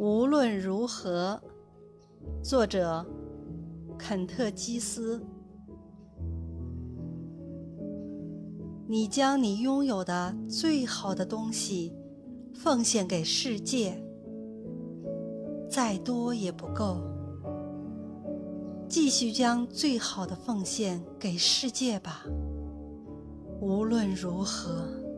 [0.00, 1.38] 无论如何
[2.42, 3.04] 作者
[3.98, 5.22] 肯特基斯。
[8.88, 11.94] 你将你拥有的最好的东西
[12.54, 14.02] 奉献给世界
[15.68, 17.02] 再多也不够。
[18.88, 22.24] 继续将最好的奉献给世界吧
[23.60, 25.09] 无论如何。